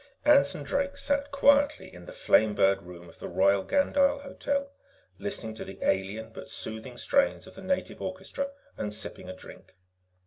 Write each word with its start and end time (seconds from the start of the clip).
_Anson 0.27 0.63
Drake 0.63 0.97
sat 0.97 1.29
quietly 1.31 1.93
in 1.93 2.07
the 2.07 2.11
Flamebird 2.11 2.81
Room 2.81 3.07
of 3.07 3.19
the 3.19 3.27
Royal 3.27 3.61
Gandyll 3.63 4.21
Hotel, 4.21 4.71
listening 5.19 5.53
to 5.53 5.63
the 5.63 5.77
alien, 5.83 6.31
but 6.33 6.49
soothing 6.49 6.97
strains 6.97 7.45
of 7.45 7.53
the 7.53 7.61
native 7.61 8.01
orchestra 8.01 8.49
and 8.75 8.91
sipping 8.91 9.29
a 9.29 9.35
drink. 9.35 9.75